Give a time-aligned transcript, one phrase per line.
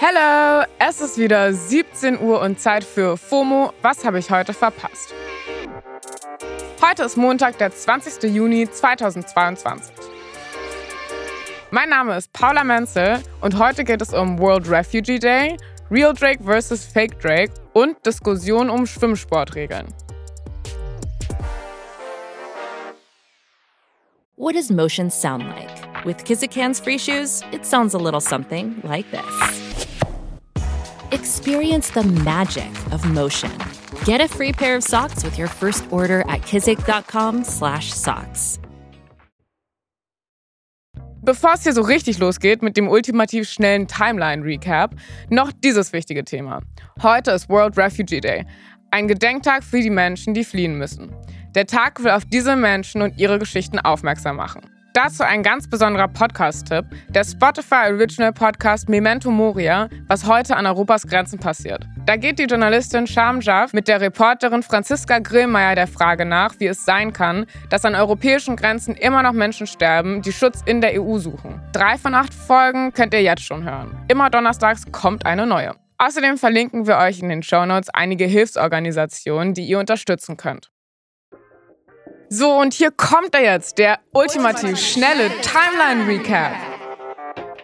[0.00, 3.72] Hello, es ist wieder 17 Uhr und Zeit für FOMO.
[3.82, 5.12] Was habe ich heute verpasst?
[6.80, 8.32] Heute ist Montag, der 20.
[8.32, 9.92] Juni 2022.
[11.72, 15.56] Mein Name ist Paula Menzel und heute geht es um World Refugee Day,
[15.90, 16.84] Real Drake vs.
[16.84, 19.88] Fake Drake und Diskussion um Schwimmsportregeln.
[24.36, 26.04] What does motion sound like?
[26.04, 29.67] With Kizikans free shoes, it sounds a little something like this.
[31.10, 33.50] Experience the magic of motion.
[34.04, 38.60] Get a free pair of socks with your first order at kizik.com/socks.
[41.22, 44.96] Bevor es hier so richtig losgeht mit dem ultimativ schnellen Timeline-Recap,
[45.30, 46.60] noch dieses wichtige Thema.
[47.02, 48.44] Heute ist World Refugee Day,
[48.90, 51.10] ein Gedenktag für die Menschen, die fliehen müssen.
[51.54, 54.60] Der Tag will auf diese Menschen und ihre Geschichten aufmerksam machen.
[55.00, 61.06] Dazu ein ganz besonderer Podcast-Tipp, der Spotify Original Podcast Memento Moria, was heute an Europas
[61.06, 61.86] Grenzen passiert.
[62.04, 66.66] Da geht die Journalistin Sham Jaff mit der Reporterin Franziska Grillmeier der Frage nach, wie
[66.66, 71.00] es sein kann, dass an europäischen Grenzen immer noch Menschen sterben, die Schutz in der
[71.00, 71.62] EU suchen.
[71.72, 73.96] Drei von acht Folgen könnt ihr jetzt schon hören.
[74.08, 75.76] Immer donnerstags kommt eine neue.
[75.98, 80.72] Außerdem verlinken wir euch in den Shownotes einige Hilfsorganisationen, die ihr unterstützen könnt.
[82.30, 86.52] So, und hier kommt er jetzt, der ultimativ schnelle Timeline-Recap.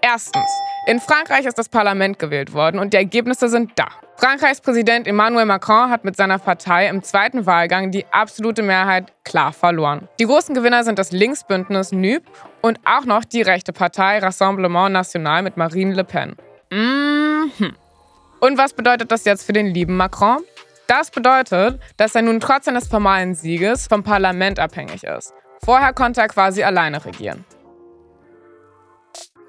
[0.00, 0.48] Erstens,
[0.86, 3.88] in Frankreich ist das Parlament gewählt worden und die Ergebnisse sind da.
[4.16, 9.52] Frankreichs Präsident Emmanuel Macron hat mit seiner Partei im zweiten Wahlgang die absolute Mehrheit klar
[9.52, 10.06] verloren.
[10.20, 12.22] Die großen Gewinner sind das Linksbündnis NUP
[12.60, 16.36] und auch noch die rechte Partei Rassemblement National mit Marine Le Pen.
[16.70, 17.74] Mhm.
[18.38, 20.38] Und was bedeutet das jetzt für den lieben Macron?
[20.92, 25.32] Das bedeutet, dass er nun trotz seines formalen Sieges vom Parlament abhängig ist.
[25.64, 27.46] Vorher konnte er quasi alleine regieren.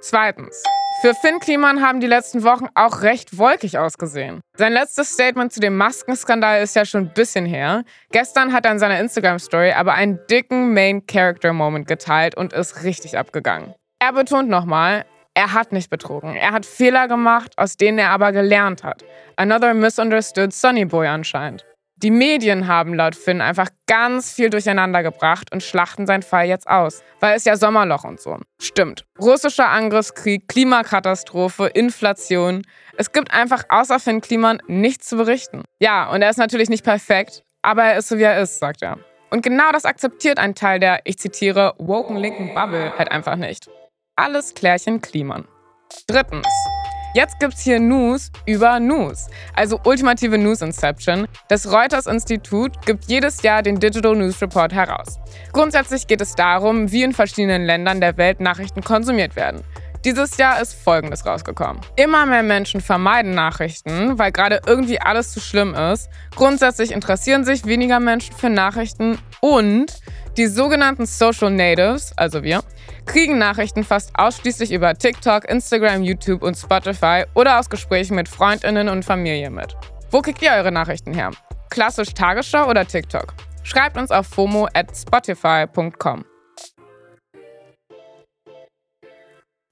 [0.00, 0.62] Zweitens.
[1.00, 4.40] Für Finn Kliman haben die letzten Wochen auch recht wolkig ausgesehen.
[4.56, 7.82] Sein letztes Statement zu dem Maskenskandal ist ja schon ein bisschen her.
[8.12, 13.74] Gestern hat er in seiner Instagram-Story aber einen dicken Main-Character-Moment geteilt und ist richtig abgegangen.
[13.98, 16.36] Er betont nochmal, er hat nicht betrogen.
[16.36, 19.04] Er hat Fehler gemacht, aus denen er aber gelernt hat.
[19.36, 21.64] Another misunderstood Sonny Boy anscheinend.
[21.96, 26.68] Die Medien haben laut Finn einfach ganz viel durcheinander gebracht und schlachten seinen Fall jetzt
[26.68, 28.38] aus, weil es ja Sommerloch und so.
[28.60, 29.04] Stimmt.
[29.20, 32.62] Russischer Angriffskrieg, Klimakatastrophe, Inflation.
[32.98, 35.62] Es gibt einfach außer Finn Kliman nichts zu berichten.
[35.78, 38.82] Ja, und er ist natürlich nicht perfekt, aber er ist so wie er ist, sagt
[38.82, 38.98] er.
[39.30, 43.68] Und genau das akzeptiert ein Teil der, ich zitiere, woken linken Bubble halt einfach nicht.
[44.16, 45.48] Alles Klärchen Kliman.
[46.06, 46.46] Drittens.
[47.14, 51.26] Jetzt gibt's hier News über News, also ultimative News Inception.
[51.48, 55.18] Das Reuters Institut gibt jedes Jahr den Digital News Report heraus.
[55.54, 59.64] Grundsätzlich geht es darum, wie in verschiedenen Ländern der Welt Nachrichten konsumiert werden.
[60.04, 61.80] Dieses Jahr ist Folgendes rausgekommen.
[61.94, 66.08] Immer mehr Menschen vermeiden Nachrichten, weil gerade irgendwie alles zu schlimm ist.
[66.34, 69.92] Grundsätzlich interessieren sich weniger Menschen für Nachrichten und
[70.36, 72.62] die sogenannten Social Natives, also wir,
[73.06, 78.88] kriegen Nachrichten fast ausschließlich über TikTok, Instagram, YouTube und Spotify oder aus Gesprächen mit Freundinnen
[78.88, 79.76] und Familie mit.
[80.10, 81.30] Wo kriegt ihr eure Nachrichten her?
[81.70, 83.34] Klassisch Tagesschau oder TikTok?
[83.62, 86.24] Schreibt uns auf fomo at spotify.com.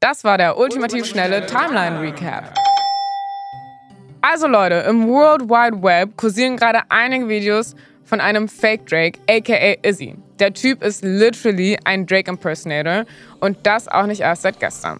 [0.00, 2.52] Das war der ultimativ schnelle Timeline-Recap.
[4.20, 7.74] Also Leute, im World Wide Web kursieren gerade einige Videos
[8.04, 10.14] von einem Fake Drake, aka Izzy.
[10.38, 13.06] Der Typ ist literally ein Drake Impersonator
[13.40, 14.98] und das auch nicht erst seit gestern.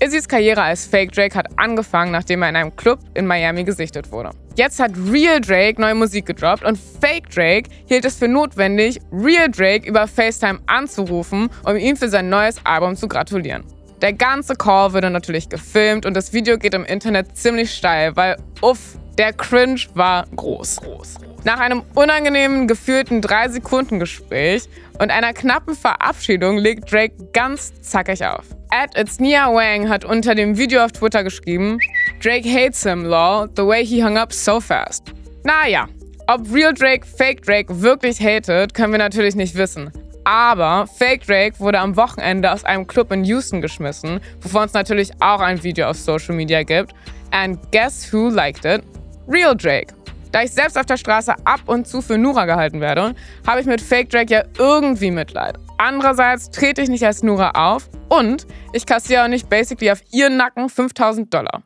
[0.00, 4.10] Izzys Karriere als Fake Drake hat angefangen, nachdem er in einem Club in Miami gesichtet
[4.10, 4.30] wurde.
[4.56, 9.48] Jetzt hat Real Drake neue Musik gedroppt und Fake Drake hielt es für notwendig, Real
[9.48, 13.75] Drake über FaceTime anzurufen, um ihm für sein neues Album zu gratulieren.
[14.02, 18.36] Der ganze Call wurde natürlich gefilmt und das Video geht im Internet ziemlich steil, weil
[18.60, 20.76] uff, der Cringe war groß.
[20.76, 21.14] groß.
[21.44, 24.64] Nach einem unangenehmen, geführten 3-Sekunden-Gespräch
[24.98, 28.44] und einer knappen Verabschiedung legt Drake ganz zackig auf.
[28.70, 31.78] At It's Nia Wang hat unter dem Video auf Twitter geschrieben,
[32.22, 35.04] Drake hates him, lol, the way he hung up so fast.
[35.44, 35.86] Naja,
[36.26, 39.90] ob Real Drake Fake Drake wirklich hatet, können wir natürlich nicht wissen.
[40.26, 45.12] Aber Fake Drake wurde am Wochenende aus einem Club in Houston geschmissen, wovon es natürlich
[45.20, 46.94] auch ein Video auf Social Media gibt.
[47.30, 48.82] And guess who liked it?
[49.28, 49.94] Real Drake.
[50.32, 53.14] Da ich selbst auf der Straße ab und zu für Nura gehalten werde,
[53.46, 55.58] habe ich mit Fake Drake ja irgendwie Mitleid.
[55.78, 60.36] Andererseits trete ich nicht als Nura auf und ich kassiere auch nicht basically auf ihren
[60.36, 61.62] Nacken 5000 Dollar.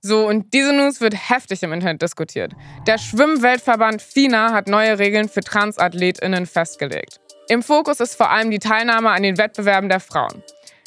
[0.00, 2.52] So, und diese News wird heftig im Internet diskutiert.
[2.86, 7.18] Der Schwimmweltverband FINA hat neue Regeln für TransathletInnen festgelegt.
[7.48, 10.42] Im Fokus ist vor allem die Teilnahme an den Wettbewerben der Frauen.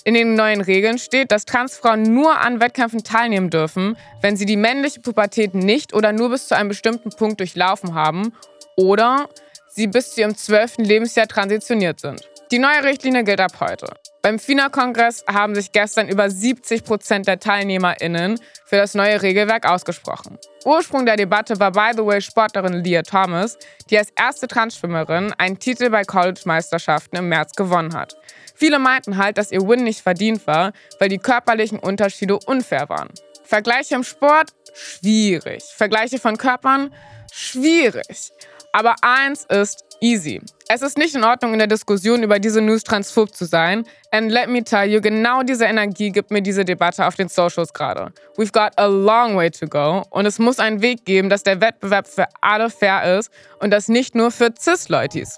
[0.06, 4.58] In den neuen Regeln steht, dass Transfrauen nur an Wettkämpfen teilnehmen dürfen, wenn sie die
[4.58, 8.34] männliche Pubertät nicht oder nur bis zu einem bestimmten Punkt durchlaufen haben
[8.78, 9.28] oder
[9.68, 12.31] sie bis zu ihrem zwölften Lebensjahr transitioniert sind.
[12.52, 13.88] Die neue Richtlinie gilt ab heute.
[14.22, 20.38] Beim FINA-Kongress haben sich gestern über 70 Prozent der TeilnehmerInnen für das neue Regelwerk ausgesprochen.
[20.66, 23.58] Ursprung der Debatte war, by the way, Sportlerin Leah Thomas,
[23.90, 28.18] die als erste Transschwimmerin einen Titel bei College-Meisterschaften im März gewonnen hat.
[28.54, 33.08] Viele meinten halt, dass ihr Win nicht verdient war, weil die körperlichen Unterschiede unfair waren.
[33.46, 34.50] Vergleiche im Sport?
[34.74, 35.64] Schwierig.
[35.64, 36.94] Vergleiche von Körpern?
[37.32, 38.34] Schwierig.
[38.74, 40.42] Aber eins ist easy.
[40.68, 43.86] Es ist nicht in Ordnung, in der Diskussion über diese News transphob zu sein.
[44.12, 47.74] And let me tell you, genau diese Energie gibt mir diese Debatte auf den Socials
[47.74, 48.12] gerade.
[48.36, 50.04] We've got a long way to go.
[50.10, 53.88] Und es muss einen Weg geben, dass der Wettbewerb für alle fair ist und das
[53.88, 55.38] nicht nur für Cis-Leutis.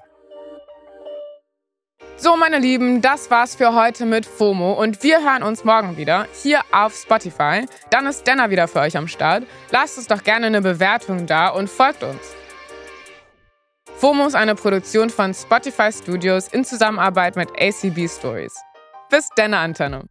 [2.15, 6.27] So, meine Lieben, das war's für heute mit FOMO und wir hören uns morgen wieder
[6.42, 7.65] hier auf Spotify.
[7.89, 9.44] Dann ist Denner wieder für euch am Start.
[9.71, 12.42] Lasst uns doch gerne eine Bewertung da und folgt uns.
[14.03, 18.53] FOMO ist eine Produktion von Spotify Studios in Zusammenarbeit mit ACB Stories.
[19.09, 20.09] Bis denne Antenne.